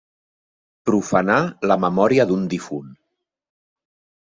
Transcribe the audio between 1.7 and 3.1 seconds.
la memòria d'un difunt.